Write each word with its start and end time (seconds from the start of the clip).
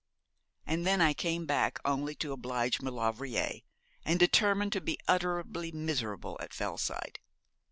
And 0.65 0.83
then 0.83 0.99
I 0.99 1.13
came 1.13 1.45
back, 1.45 1.77
only 1.85 2.15
to 2.15 2.31
oblige 2.31 2.81
Maulevrier, 2.81 3.59
and 4.03 4.19
determined 4.19 4.73
to 4.73 4.81
be 4.81 4.97
utterly 5.07 5.71
miserable 5.71 6.37
at 6.41 6.55
Fellside. 6.55 7.19